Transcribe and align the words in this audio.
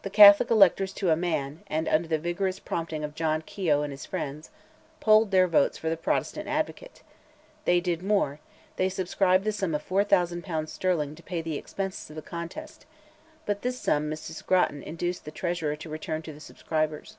The 0.00 0.08
Catholic 0.08 0.50
electors 0.50 0.94
to 0.94 1.10
a 1.10 1.14
man, 1.14 1.60
under 1.70 2.08
the 2.08 2.18
vigorous 2.18 2.58
prompting 2.58 3.04
of 3.04 3.14
John 3.14 3.42
Keogh 3.42 3.82
and 3.82 3.90
his 3.92 4.06
friends, 4.06 4.48
polled 4.98 5.30
their 5.30 5.46
votes 5.46 5.76
for 5.76 5.88
their 5.88 5.96
Protestant 5.98 6.48
advocate; 6.48 7.02
they 7.66 7.78
did 7.78 8.02
more, 8.02 8.40
they 8.76 8.88
subscribed 8.88 9.44
the 9.44 9.52
sum 9.52 9.74
of 9.74 9.82
4,000 9.82 10.42
pounds 10.42 10.72
sterling 10.72 11.14
to 11.16 11.22
pay 11.22 11.42
the 11.42 11.58
expenses 11.58 12.08
of 12.08 12.16
the 12.16 12.22
contest, 12.22 12.86
but 13.44 13.60
this 13.60 13.78
sum 13.78 14.10
Mrs. 14.10 14.42
Grattan 14.46 14.82
induced 14.82 15.26
the 15.26 15.30
treasurer 15.30 15.76
to 15.76 15.90
return 15.90 16.22
to 16.22 16.32
the 16.32 16.40
subscribers. 16.40 17.18